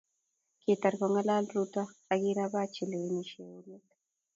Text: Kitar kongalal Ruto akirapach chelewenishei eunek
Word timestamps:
Kitar 0.61 0.93
kongalal 0.99 1.45
Ruto 1.53 1.83
akirapach 2.13 2.69
chelewenishei 2.75 3.47
eunek 3.51 3.85